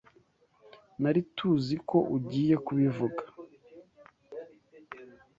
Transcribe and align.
Nari 1.01 1.21
TUZI 1.35 1.75
ko 1.89 1.97
ugiye 2.15 2.55
kubivuga. 2.65 3.21